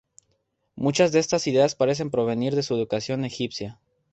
[0.73, 3.79] Muchas de estas ideas parecen provenir de su educación egipcia.